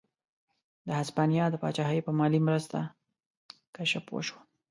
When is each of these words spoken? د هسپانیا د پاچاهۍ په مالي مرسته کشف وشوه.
د 0.87 0.89
هسپانیا 1.01 1.45
د 1.49 1.55
پاچاهۍ 1.63 1.99
په 2.03 2.11
مالي 2.19 2.39
مرسته 2.47 2.77
کشف 3.75 4.03
وشوه. 4.09 4.41